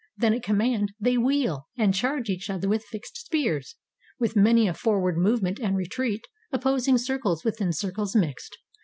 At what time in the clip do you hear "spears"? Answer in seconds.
3.23-3.75